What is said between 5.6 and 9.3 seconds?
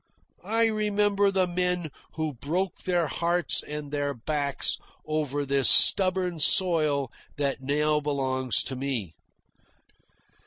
stubborn soil that now belongs to me.